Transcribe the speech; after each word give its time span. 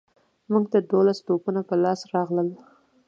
موږ 0.51 0.63
ته 0.71 0.77
دوولس 0.89 1.19
توپونه 1.27 1.61
په 1.69 1.75
لاس 1.83 1.99
راغلل. 2.13 2.49